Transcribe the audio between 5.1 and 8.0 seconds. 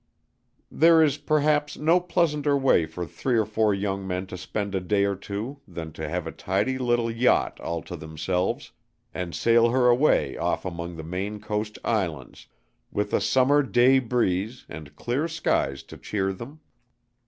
two than to have a tidy little yacht all to